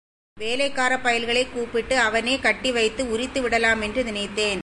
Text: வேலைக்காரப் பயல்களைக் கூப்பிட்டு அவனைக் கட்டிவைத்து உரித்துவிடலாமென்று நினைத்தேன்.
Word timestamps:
வேலைக்காரப் 0.39 1.07
பயல்களைக் 1.07 1.51
கூப்பிட்டு 1.51 1.99
அவனைக் 1.99 2.43
கட்டிவைத்து 2.43 3.03
உரித்துவிடலாமென்று 3.03 4.03
நினைத்தேன். 4.03 4.59